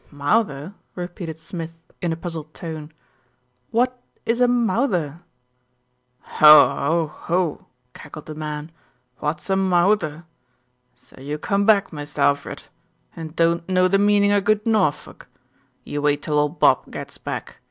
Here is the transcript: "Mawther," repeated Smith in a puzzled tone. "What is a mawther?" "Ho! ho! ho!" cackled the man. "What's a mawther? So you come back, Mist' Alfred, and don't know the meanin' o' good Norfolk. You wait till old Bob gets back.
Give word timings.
"Mawther," 0.11 0.73
repeated 0.95 1.37
Smith 1.37 1.77
in 2.01 2.11
a 2.11 2.15
puzzled 2.15 2.55
tone. 2.55 2.91
"What 3.69 4.01
is 4.25 4.41
a 4.41 4.47
mawther?" 4.47 5.21
"Ho! 6.21 6.75
ho! 6.75 7.05
ho!" 7.05 7.67
cackled 7.93 8.25
the 8.25 8.33
man. 8.33 8.71
"What's 9.19 9.47
a 9.51 9.55
mawther? 9.55 10.23
So 10.95 11.21
you 11.21 11.37
come 11.37 11.67
back, 11.67 11.93
Mist' 11.93 12.17
Alfred, 12.17 12.63
and 13.15 13.35
don't 13.35 13.69
know 13.69 13.87
the 13.87 13.99
meanin' 13.99 14.31
o' 14.31 14.41
good 14.41 14.65
Norfolk. 14.65 15.27
You 15.83 16.01
wait 16.01 16.23
till 16.23 16.39
old 16.39 16.59
Bob 16.59 16.89
gets 16.89 17.19
back. 17.19 17.57